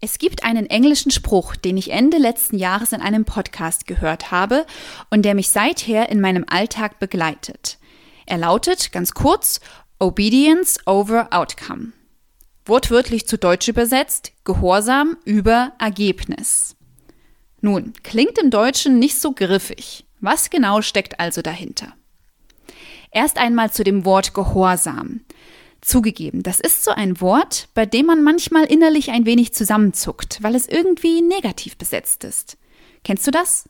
Es 0.00 0.18
gibt 0.18 0.44
einen 0.44 0.66
englischen 0.66 1.10
Spruch, 1.10 1.56
den 1.56 1.76
ich 1.76 1.90
Ende 1.90 2.18
letzten 2.18 2.58
Jahres 2.58 2.92
in 2.92 3.00
einem 3.00 3.24
Podcast 3.24 3.86
gehört 3.86 4.30
habe 4.30 4.66
und 5.10 5.22
der 5.22 5.34
mich 5.34 5.48
seither 5.48 6.10
in 6.10 6.20
meinem 6.20 6.44
Alltag 6.48 6.98
begleitet. 6.98 7.78
Er 8.26 8.36
lautet 8.36 8.92
ganz 8.92 9.14
kurz 9.14 9.60
Obedience 9.98 10.78
over 10.86 11.28
Outcome. 11.30 11.92
Wortwörtlich 12.66 13.26
zu 13.26 13.38
Deutsch 13.38 13.68
übersetzt 13.68 14.32
Gehorsam 14.44 15.16
über 15.24 15.72
Ergebnis. 15.78 16.76
Nun, 17.62 17.94
klingt 18.02 18.38
im 18.38 18.50
Deutschen 18.50 18.98
nicht 18.98 19.18
so 19.18 19.32
griffig. 19.32 20.04
Was 20.20 20.50
genau 20.50 20.82
steckt 20.82 21.20
also 21.20 21.40
dahinter? 21.40 21.94
Erst 23.12 23.38
einmal 23.38 23.72
zu 23.72 23.82
dem 23.82 24.04
Wort 24.04 24.34
Gehorsam. 24.34 25.22
Zugegeben, 25.86 26.42
das 26.42 26.58
ist 26.58 26.82
so 26.82 26.90
ein 26.90 27.20
Wort, 27.20 27.68
bei 27.74 27.86
dem 27.86 28.06
man 28.06 28.24
manchmal 28.24 28.64
innerlich 28.64 29.12
ein 29.12 29.24
wenig 29.24 29.54
zusammenzuckt, 29.54 30.42
weil 30.42 30.56
es 30.56 30.66
irgendwie 30.66 31.22
negativ 31.22 31.76
besetzt 31.76 32.24
ist. 32.24 32.58
Kennst 33.04 33.24
du 33.24 33.30
das? 33.30 33.68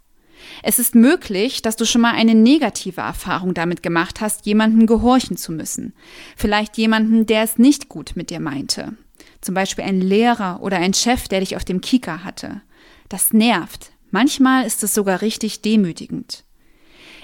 Es 0.62 0.78
ist 0.78 0.94
möglich, 0.94 1.60
dass 1.60 1.76
du 1.76 1.84
schon 1.84 2.00
mal 2.00 2.14
eine 2.14 2.34
negative 2.34 3.02
Erfahrung 3.02 3.52
damit 3.52 3.82
gemacht 3.82 4.22
hast, 4.22 4.46
jemandem 4.46 4.86
gehorchen 4.86 5.36
zu 5.36 5.52
müssen. 5.52 5.92
Vielleicht 6.38 6.78
jemanden, 6.78 7.26
der 7.26 7.42
es 7.42 7.58
nicht 7.58 7.90
gut 7.90 8.12
mit 8.14 8.30
dir 8.30 8.40
meinte. 8.40 8.96
Zum 9.42 9.54
Beispiel 9.54 9.84
ein 9.84 10.00
Lehrer 10.00 10.62
oder 10.62 10.78
ein 10.78 10.94
Chef, 10.94 11.28
der 11.28 11.40
dich 11.40 11.54
auf 11.54 11.66
dem 11.66 11.82
Kieker 11.82 12.24
hatte. 12.24 12.62
Das 13.10 13.34
nervt. 13.34 13.90
Manchmal 14.10 14.64
ist 14.64 14.82
es 14.82 14.94
sogar 14.94 15.20
richtig 15.20 15.60
demütigend. 15.60 16.45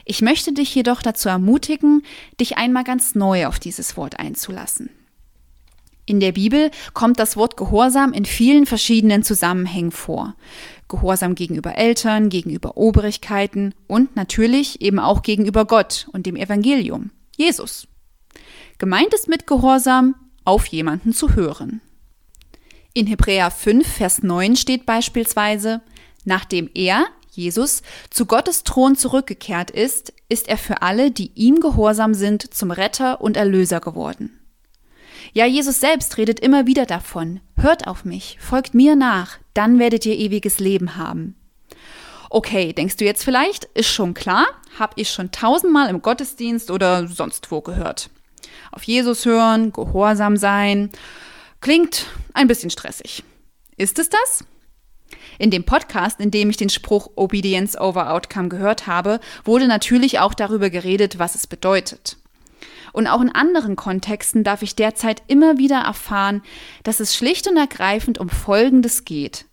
Ich 0.05 0.23
möchte 0.23 0.52
dich 0.52 0.74
jedoch 0.74 1.02
dazu 1.02 1.29
ermutigen, 1.29 2.02
dich 2.41 2.56
einmal 2.56 2.84
ganz 2.84 3.15
neu 3.15 3.47
auf 3.47 3.59
dieses 3.59 3.97
Wort 3.97 4.19
einzulassen. 4.19 4.91
In 6.05 6.19
der 6.19 6.33
Bibel 6.33 6.70
kommt 6.95 7.20
das 7.20 7.37
Wort 7.37 7.56
Gehorsam 7.56 8.12
in 8.12 8.25
vielen 8.25 8.66
verschiedenen 8.66 9.23
Zusammenhängen 9.23 9.92
vor. 9.92 10.34
Gehorsam 10.89 11.36
gegenüber 11.36 11.77
Eltern, 11.77 12.28
gegenüber 12.28 12.77
Obrigkeiten 12.77 13.75
und 13.86 14.17
natürlich 14.17 14.80
eben 14.80 14.98
auch 14.98 15.23
gegenüber 15.23 15.64
Gott 15.64 16.08
und 16.12 16.27
dem 16.27 16.36
Evangelium, 16.36 17.11
Jesus. 17.36 17.86
Gemeint 18.78 19.14
ist 19.14 19.28
mit 19.28 19.47
Gehorsam, 19.47 20.17
auf 20.45 20.67
jemanden 20.67 21.12
zu 21.12 21.36
hören. 21.36 21.80
In 22.95 23.06
Hebräer 23.06 23.50
5, 23.50 23.86
Vers 23.86 24.23
9 24.23 24.56
steht 24.56 24.84
beispielsweise, 24.84 25.83
nachdem 26.25 26.69
er, 26.75 27.06
Jesus, 27.34 27.83
zu 28.11 28.27
Gottes 28.27 28.62
Thron 28.62 28.94
zurückgekehrt 28.94 29.70
ist, 29.70 30.12
ist 30.28 30.48
er 30.48 30.58
für 30.58 30.83
alle, 30.83 31.11
die 31.11 31.33
ihm 31.34 31.61
gehorsam 31.61 32.12
sind, 32.12 32.52
zum 32.52 32.70
Retter 32.70 33.22
und 33.22 33.39
Erlöser 33.39 33.80
geworden. 33.80 34.39
Ja, 35.33 35.47
Jesus 35.47 35.80
selbst 35.80 36.19
redet 36.19 36.41
immer 36.41 36.66
wieder 36.66 36.84
davon, 36.84 37.41
hört 37.56 37.86
auf 37.86 38.05
mich, 38.05 38.36
folgt 38.39 38.74
mir 38.74 38.97
nach, 38.97 39.39
dann 39.55 39.78
werdet 39.78 40.05
ihr 40.05 40.19
ewiges 40.19 40.58
Leben 40.58 40.97
haben. 40.97 41.34
Okay, 42.28 42.74
denkst 42.74 42.97
du 42.97 43.06
jetzt 43.06 43.24
vielleicht, 43.24 43.64
ist 43.64 43.89
schon 43.89 44.12
klar, 44.12 44.46
hab 44.78 44.98
ich 44.98 45.08
schon 45.08 45.30
tausendmal 45.30 45.89
im 45.89 46.02
Gottesdienst 46.02 46.70
oder 46.70 47.06
sonst 47.06 47.50
wo 47.50 47.62
gehört. 47.62 48.11
Auf 48.72 48.83
Jesus 48.83 49.24
hören, 49.24 49.72
gehorsam 49.72 50.36
sein, 50.36 50.91
klingt 51.61 52.06
ein 52.34 52.48
bisschen 52.48 52.70
stressig. 52.70 53.22
Ist 53.78 53.98
es 53.98 54.11
das? 54.11 54.44
In 55.38 55.50
dem 55.50 55.64
Podcast, 55.64 56.20
in 56.20 56.30
dem 56.30 56.50
ich 56.50 56.56
den 56.56 56.68
Spruch 56.68 57.10
Obedience 57.16 57.78
over 57.78 58.12
Outcome 58.12 58.48
gehört 58.48 58.86
habe, 58.86 59.20
wurde 59.44 59.66
natürlich 59.66 60.18
auch 60.18 60.34
darüber 60.34 60.70
geredet, 60.70 61.18
was 61.18 61.34
es 61.34 61.46
bedeutet. 61.46 62.16
Und 62.92 63.06
auch 63.06 63.20
in 63.20 63.34
anderen 63.34 63.77
Kontexten 63.77 64.44
darf 64.44 64.62
ich 64.62 64.77
derzeit 64.77 65.22
immer 65.27 65.58
wieder 65.58 65.78
erfahren, 65.78 66.42
dass 66.83 67.00
es 67.00 67.16
schlicht 67.16 67.48
und 67.48 67.56
ergreifend 67.56 68.18
um 68.18 68.28
Folgendes 68.28 69.05
geht. 69.05 69.46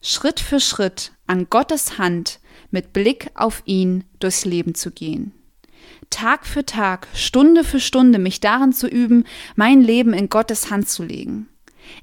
Schritt 0.00 0.38
für 0.38 0.60
Schritt 0.60 1.12
an 1.26 1.48
Gottes 1.50 1.98
Hand 1.98 2.38
mit 2.70 2.92
Blick 2.92 3.30
auf 3.34 3.62
ihn 3.64 4.04
durchs 4.20 4.44
Leben 4.44 4.74
zu 4.74 4.90
gehen. 4.90 5.32
Tag 6.10 6.46
für 6.46 6.64
Tag, 6.64 7.08
Stunde 7.14 7.64
für 7.64 7.80
Stunde 7.80 8.18
mich 8.18 8.40
darin 8.40 8.72
zu 8.72 8.86
üben, 8.86 9.24
mein 9.56 9.80
Leben 9.80 10.12
in 10.12 10.28
Gottes 10.28 10.70
Hand 10.70 10.88
zu 10.88 11.02
legen. 11.02 11.48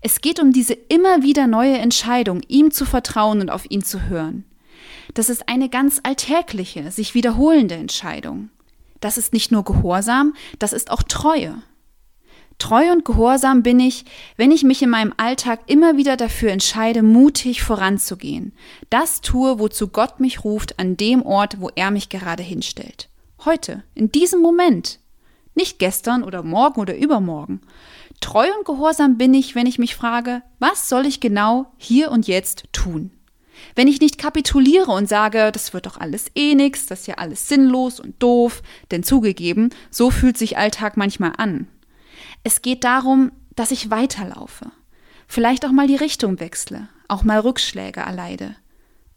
Es 0.01 0.21
geht 0.21 0.39
um 0.39 0.51
diese 0.51 0.73
immer 0.73 1.23
wieder 1.23 1.47
neue 1.47 1.77
Entscheidung, 1.77 2.41
ihm 2.47 2.71
zu 2.71 2.85
vertrauen 2.85 3.41
und 3.41 3.49
auf 3.49 3.69
ihn 3.69 3.83
zu 3.83 4.03
hören. 4.03 4.45
Das 5.13 5.29
ist 5.29 5.49
eine 5.49 5.69
ganz 5.69 5.99
alltägliche, 6.03 6.91
sich 6.91 7.13
wiederholende 7.13 7.75
Entscheidung. 7.75 8.49
Das 8.99 9.17
ist 9.17 9.33
nicht 9.33 9.51
nur 9.51 9.63
Gehorsam, 9.63 10.33
das 10.59 10.73
ist 10.73 10.91
auch 10.91 11.03
Treue. 11.03 11.61
Treu 12.61 12.91
und 12.91 13.05
gehorsam 13.05 13.63
bin 13.63 13.79
ich, 13.79 14.05
wenn 14.37 14.51
ich 14.51 14.63
mich 14.63 14.83
in 14.83 14.91
meinem 14.91 15.15
Alltag 15.17 15.61
immer 15.65 15.97
wieder 15.97 16.15
dafür 16.15 16.51
entscheide, 16.51 17.01
mutig 17.01 17.63
voranzugehen. 17.63 18.53
Das 18.91 19.21
tue, 19.21 19.57
wozu 19.57 19.87
Gott 19.87 20.19
mich 20.19 20.43
ruft, 20.43 20.77
an 20.77 20.95
dem 20.95 21.23
Ort, 21.23 21.59
wo 21.59 21.71
er 21.75 21.89
mich 21.89 22.09
gerade 22.09 22.43
hinstellt. 22.43 23.09
Heute, 23.45 23.83
in 23.95 24.11
diesem 24.11 24.41
Moment. 24.41 24.99
Nicht 25.55 25.79
gestern 25.79 26.23
oder 26.23 26.43
morgen 26.43 26.79
oder 26.79 26.95
übermorgen. 26.95 27.61
Treu 28.21 28.47
und 28.57 28.65
gehorsam 28.65 29.17
bin 29.17 29.33
ich, 29.33 29.55
wenn 29.55 29.67
ich 29.67 29.79
mich 29.79 29.95
frage, 29.95 30.43
was 30.59 30.87
soll 30.87 31.05
ich 31.05 31.19
genau 31.19 31.73
hier 31.77 32.11
und 32.11 32.27
jetzt 32.27 32.65
tun? 32.71 33.11
Wenn 33.75 33.87
ich 33.87 33.99
nicht 33.99 34.17
kapituliere 34.17 34.91
und 34.91 35.09
sage, 35.09 35.51
das 35.51 35.73
wird 35.73 35.85
doch 35.85 35.97
alles 35.99 36.31
eh 36.35 36.55
nix, 36.55 36.85
das 36.85 37.01
ist 37.01 37.07
ja 37.07 37.15
alles 37.15 37.47
sinnlos 37.47 37.99
und 37.99 38.21
doof, 38.21 38.61
denn 38.91 39.03
zugegeben, 39.03 39.69
so 39.89 40.09
fühlt 40.09 40.37
sich 40.37 40.57
Alltag 40.57 40.97
manchmal 40.97 41.33
an. 41.37 41.67
Es 42.43 42.61
geht 42.61 42.83
darum, 42.83 43.31
dass 43.55 43.71
ich 43.71 43.91
weiterlaufe, 43.91 44.71
vielleicht 45.27 45.65
auch 45.65 45.71
mal 45.71 45.87
die 45.87 45.95
Richtung 45.95 46.39
wechsle, 46.39 46.89
auch 47.07 47.23
mal 47.23 47.39
Rückschläge 47.39 47.99
erleide, 47.99 48.55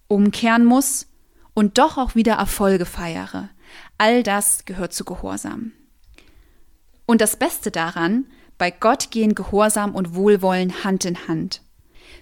umkehren 0.09 0.65
muss 0.65 1.07
und 1.55 1.79
doch 1.79 1.97
auch 1.97 2.15
wieder 2.15 2.35
Erfolge 2.35 2.85
feiere. 2.87 3.51
All 3.97 4.23
das 4.23 4.65
gehört 4.65 4.93
zu 4.93 5.05
Gehorsam. 5.05 5.73
Und 7.07 7.21
das 7.21 7.37
Beste 7.37 7.71
daran, 7.71 8.27
bei 8.59 8.71
Gott 8.71 9.11
gehen 9.11 9.35
Gehorsam 9.35 9.95
und 9.95 10.15
Wohlwollen 10.15 10.85
Hand 10.85 11.05
in 11.05 11.29
Hand. 11.29 11.61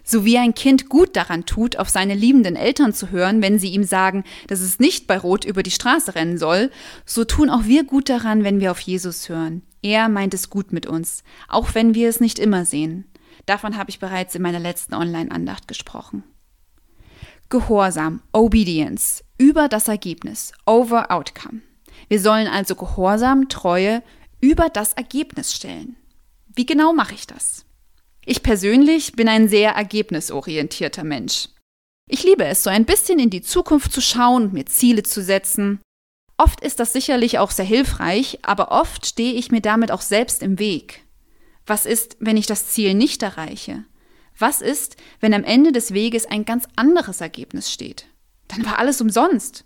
So 0.04 0.24
wie 0.24 0.38
ein 0.38 0.54
Kind 0.54 0.88
gut 0.88 1.14
daran 1.14 1.46
tut, 1.46 1.76
auf 1.76 1.88
seine 1.88 2.14
liebenden 2.14 2.56
Eltern 2.56 2.92
zu 2.92 3.10
hören, 3.10 3.40
wenn 3.40 3.58
sie 3.58 3.68
ihm 3.68 3.84
sagen, 3.84 4.24
dass 4.48 4.60
es 4.60 4.80
nicht 4.80 5.06
bei 5.06 5.16
Rot 5.16 5.44
über 5.44 5.62
die 5.62 5.70
Straße 5.70 6.14
rennen 6.14 6.38
soll, 6.38 6.70
so 7.06 7.24
tun 7.24 7.50
auch 7.50 7.64
wir 7.64 7.84
gut 7.84 8.08
daran, 8.08 8.42
wenn 8.42 8.60
wir 8.60 8.72
auf 8.72 8.80
Jesus 8.80 9.28
hören. 9.28 9.62
Er 9.82 10.08
meint 10.08 10.34
es 10.34 10.50
gut 10.50 10.72
mit 10.72 10.86
uns, 10.86 11.22
auch 11.48 11.74
wenn 11.74 11.94
wir 11.94 12.08
es 12.08 12.20
nicht 12.20 12.38
immer 12.38 12.64
sehen. 12.64 13.04
Davon 13.46 13.76
habe 13.76 13.90
ich 13.90 13.98
bereits 13.98 14.34
in 14.34 14.42
meiner 14.42 14.60
letzten 14.60 14.94
Online-Andacht 14.94 15.68
gesprochen. 15.68 16.24
Gehorsam, 17.48 18.22
Obedience, 18.32 19.22
über 19.38 19.68
das 19.68 19.88
Ergebnis, 19.88 20.52
over 20.66 21.10
Outcome. 21.10 21.60
Wir 22.08 22.20
sollen 22.20 22.46
also 22.46 22.74
Gehorsam, 22.74 23.48
Treue 23.48 24.02
über 24.40 24.68
das 24.68 24.94
Ergebnis 24.94 25.52
stellen. 25.52 25.96
Wie 26.54 26.66
genau 26.66 26.92
mache 26.92 27.14
ich 27.14 27.26
das? 27.26 27.64
Ich 28.24 28.42
persönlich 28.42 29.12
bin 29.12 29.28
ein 29.28 29.48
sehr 29.48 29.72
ergebnisorientierter 29.72 31.02
Mensch. 31.02 31.48
Ich 32.08 32.24
liebe 32.24 32.44
es, 32.44 32.62
so 32.62 32.70
ein 32.70 32.84
bisschen 32.84 33.18
in 33.18 33.30
die 33.30 33.42
Zukunft 33.42 33.92
zu 33.92 34.00
schauen 34.00 34.44
und 34.44 34.52
mir 34.52 34.66
Ziele 34.66 35.02
zu 35.02 35.22
setzen. 35.22 35.80
Oft 36.36 36.60
ist 36.60 36.78
das 36.78 36.92
sicherlich 36.92 37.38
auch 37.38 37.50
sehr 37.50 37.64
hilfreich, 37.64 38.40
aber 38.42 38.70
oft 38.70 39.06
stehe 39.06 39.32
ich 39.32 39.50
mir 39.50 39.60
damit 39.60 39.90
auch 39.90 40.02
selbst 40.02 40.42
im 40.42 40.58
Weg. 40.58 41.04
Was 41.66 41.86
ist, 41.86 42.16
wenn 42.20 42.36
ich 42.36 42.46
das 42.46 42.68
Ziel 42.68 42.94
nicht 42.94 43.22
erreiche? 43.22 43.84
Was 44.38 44.60
ist, 44.60 44.96
wenn 45.20 45.34
am 45.34 45.44
Ende 45.44 45.72
des 45.72 45.94
Weges 45.94 46.26
ein 46.26 46.44
ganz 46.44 46.66
anderes 46.76 47.20
Ergebnis 47.20 47.72
steht? 47.72 48.06
Dann 48.48 48.64
war 48.66 48.78
alles 48.78 49.00
umsonst. 49.00 49.64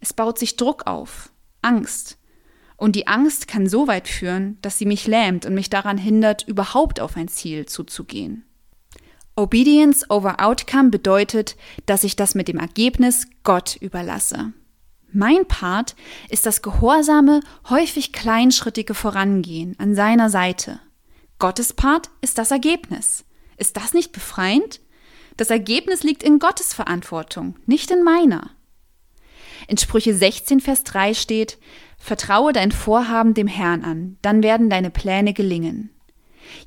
Es 0.00 0.12
baut 0.12 0.38
sich 0.38 0.56
Druck 0.56 0.86
auf, 0.86 1.30
Angst, 1.62 2.18
und 2.76 2.96
die 2.96 3.06
Angst 3.06 3.48
kann 3.48 3.66
so 3.66 3.86
weit 3.88 4.08
führen, 4.08 4.58
dass 4.62 4.78
sie 4.78 4.86
mich 4.86 5.06
lähmt 5.06 5.46
und 5.46 5.54
mich 5.54 5.70
daran 5.70 5.98
hindert, 5.98 6.46
überhaupt 6.46 7.00
auf 7.00 7.16
ein 7.16 7.28
Ziel 7.28 7.66
zuzugehen. 7.66 8.44
Obedience 9.34 10.10
over 10.10 10.40
Outcome 10.40 10.90
bedeutet, 10.90 11.56
dass 11.84 12.04
ich 12.04 12.16
das 12.16 12.34
mit 12.34 12.48
dem 12.48 12.58
Ergebnis 12.58 13.26
Gott 13.42 13.76
überlasse. 13.80 14.52
Mein 15.12 15.46
Part 15.46 15.94
ist 16.28 16.46
das 16.46 16.62
gehorsame, 16.62 17.40
häufig 17.68 18.12
kleinschrittige 18.12 18.94
Vorangehen 18.94 19.74
an 19.78 19.94
seiner 19.94 20.30
Seite. 20.30 20.80
Gottes 21.38 21.72
Part 21.72 22.10
ist 22.22 22.38
das 22.38 22.50
Ergebnis. 22.50 23.24
Ist 23.56 23.76
das 23.76 23.94
nicht 23.94 24.12
befreiend? 24.12 24.80
Das 25.36 25.50
Ergebnis 25.50 26.02
liegt 26.02 26.22
in 26.22 26.38
Gottes 26.38 26.72
Verantwortung, 26.72 27.56
nicht 27.66 27.90
in 27.90 28.02
meiner. 28.02 28.50
In 29.68 29.78
Sprüche 29.78 30.14
16, 30.14 30.60
Vers 30.60 30.84
3 30.84 31.14
steht, 31.14 31.58
Vertraue 31.98 32.52
dein 32.52 32.72
Vorhaben 32.72 33.34
dem 33.34 33.46
Herrn 33.46 33.82
an, 33.82 34.18
dann 34.22 34.42
werden 34.42 34.70
deine 34.70 34.90
Pläne 34.90 35.32
gelingen. 35.32 35.90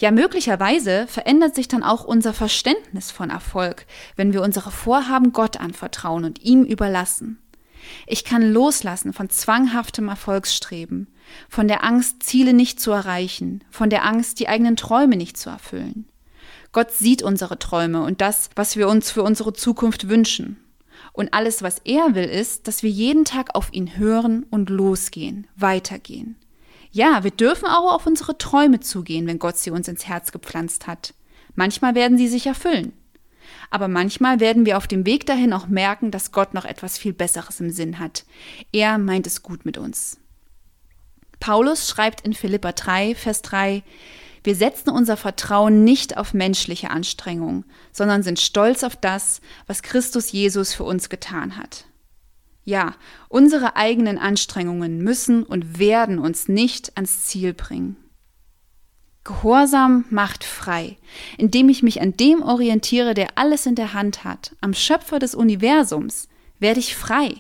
Ja, 0.01 0.11
möglicherweise 0.11 1.07
verändert 1.07 1.55
sich 1.55 1.67
dann 1.67 1.83
auch 1.83 2.03
unser 2.03 2.33
Verständnis 2.33 3.11
von 3.11 3.29
Erfolg, 3.29 3.85
wenn 4.15 4.33
wir 4.33 4.41
unsere 4.41 4.71
Vorhaben 4.71 5.31
Gott 5.31 5.57
anvertrauen 5.57 6.25
und 6.25 6.43
ihm 6.43 6.63
überlassen. 6.63 7.41
Ich 8.05 8.25
kann 8.25 8.51
loslassen 8.51 9.13
von 9.13 9.29
zwanghaftem 9.29 10.09
Erfolgsstreben, 10.09 11.07
von 11.47 11.67
der 11.67 11.83
Angst, 11.83 12.23
Ziele 12.23 12.53
nicht 12.53 12.79
zu 12.79 12.91
erreichen, 12.91 13.63
von 13.69 13.89
der 13.89 14.05
Angst, 14.05 14.39
die 14.39 14.49
eigenen 14.49 14.75
Träume 14.75 15.15
nicht 15.15 15.37
zu 15.37 15.49
erfüllen. 15.49 16.09
Gott 16.71 16.91
sieht 16.91 17.23
unsere 17.23 17.57
Träume 17.57 18.03
und 18.03 18.21
das, 18.21 18.49
was 18.55 18.75
wir 18.75 18.87
uns 18.87 19.11
für 19.11 19.23
unsere 19.23 19.53
Zukunft 19.53 20.09
wünschen. 20.09 20.57
Und 21.13 21.33
alles, 21.33 21.63
was 21.63 21.79
er 21.85 22.15
will, 22.15 22.25
ist, 22.25 22.67
dass 22.67 22.83
wir 22.83 22.89
jeden 22.89 23.25
Tag 23.25 23.55
auf 23.55 23.73
ihn 23.73 23.97
hören 23.97 24.45
und 24.49 24.69
losgehen, 24.69 25.47
weitergehen. 25.55 26.35
Ja, 26.91 27.23
wir 27.23 27.31
dürfen 27.31 27.67
auch 27.67 27.93
auf 27.93 28.07
unsere 28.07 28.37
Träume 28.37 28.79
zugehen, 28.79 29.27
wenn 29.27 29.39
Gott 29.39 29.57
sie 29.57 29.71
uns 29.71 29.87
ins 29.87 30.07
Herz 30.07 30.31
gepflanzt 30.31 30.87
hat. 30.87 31.13
Manchmal 31.55 31.93
werden 31.95 32.17
sie 32.17 32.27
sich 32.27 32.47
erfüllen. 32.47 32.93
Aber 33.69 33.87
manchmal 33.87 34.39
werden 34.39 34.65
wir 34.65 34.77
auf 34.77 34.87
dem 34.87 35.05
Weg 35.05 35.25
dahin 35.25 35.53
auch 35.53 35.67
merken, 35.67 36.11
dass 36.11 36.31
Gott 36.31 36.53
noch 36.53 36.65
etwas 36.65 36.97
viel 36.97 37.13
Besseres 37.13 37.59
im 37.59 37.69
Sinn 37.69 37.99
hat. 37.99 38.25
Er 38.71 38.97
meint 38.97 39.27
es 39.27 39.43
gut 39.43 39.65
mit 39.65 39.77
uns. 39.77 40.17
Paulus 41.39 41.87
schreibt 41.87 42.21
in 42.21 42.33
Philippa 42.33 42.71
3, 42.71 43.15
Vers 43.15 43.41
3, 43.43 43.83
wir 44.44 44.56
setzen 44.56 44.89
unser 44.89 45.18
Vertrauen 45.18 45.83
nicht 45.83 46.18
auf 46.18 46.33
menschliche 46.33 46.89
Anstrengungen, 46.89 47.65
sondern 47.91 48.24
sind 48.24 48.39
stolz 48.39 48.83
auf 48.83 48.95
das, 48.95 49.41
was 49.68 49.83
Christus 49.83 50.31
Jesus 50.31 50.74
für 50.74 50.83
uns 50.83 51.09
getan 51.09 51.57
hat. 51.57 51.86
Ja, 52.63 52.95
unsere 53.30 53.75
eigenen 53.75 54.18
Anstrengungen 54.18 55.00
müssen 55.00 55.44
und 55.44 55.80
werden 55.80 56.19
uns 56.19 56.47
nicht 56.47 56.95
ans 56.95 57.25
Ziel 57.25 57.53
bringen. 57.53 57.97
Gehorsam 59.24 60.06
macht 60.09 60.44
frei, 60.44 60.97
indem 61.38 61.69
ich 61.69 61.83
mich 61.83 62.01
an 62.01 62.15
dem 62.15 62.42
orientiere, 62.42 63.13
der 63.13 63.38
alles 63.38 63.65
in 63.65 63.75
der 63.75 63.94
Hand 63.94 64.24
hat, 64.24 64.56
am 64.62 64.74
Schöpfer 64.74 65.19
des 65.19 65.35
Universums, 65.35 66.27
werde 66.59 66.80
ich 66.80 66.95
frei, 66.95 67.35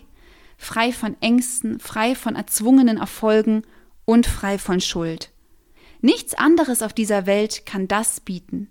frei 0.57 0.91
von 0.91 1.15
Ängsten, 1.21 1.79
frei 1.79 2.15
von 2.15 2.35
erzwungenen 2.35 2.97
Erfolgen 2.97 3.63
und 4.05 4.27
frei 4.27 4.57
von 4.57 4.81
Schuld. 4.81 5.31
Nichts 6.01 6.33
anderes 6.33 6.81
auf 6.81 6.93
dieser 6.93 7.25
Welt 7.25 7.65
kann 7.65 7.87
das 7.87 8.19
bieten. 8.19 8.69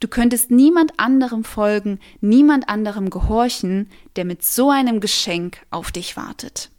Du 0.00 0.08
könntest 0.08 0.50
niemand 0.50 0.92
anderem 0.98 1.44
folgen, 1.44 2.00
niemand 2.20 2.68
anderem 2.68 3.10
gehorchen, 3.10 3.90
der 4.16 4.24
mit 4.24 4.42
so 4.42 4.70
einem 4.70 5.00
Geschenk 5.00 5.58
auf 5.70 5.92
dich 5.92 6.16
wartet. 6.16 6.70